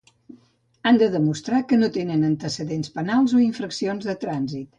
Han 0.89 0.95
de 1.01 1.09
demostrar 1.15 1.59
que 1.73 1.79
no 1.81 1.89
tenen 1.99 2.25
antecedents 2.31 2.95
penals 2.97 3.37
o 3.41 3.45
infraccions 3.45 4.11
de 4.11 4.19
trànsit. 4.27 4.69